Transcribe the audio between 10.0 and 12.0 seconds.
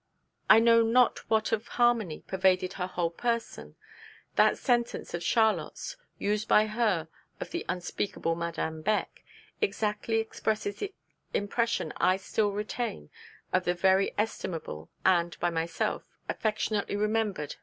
expresses the impression